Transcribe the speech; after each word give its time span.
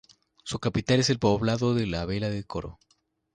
Su 0.43 0.57
capital 0.57 0.99
es 0.99 1.11
el 1.11 1.19
poblado 1.19 1.75
de 1.75 1.85
La 1.85 2.05
Vela 2.05 2.31
de 2.31 2.43
Coro. 2.43 2.79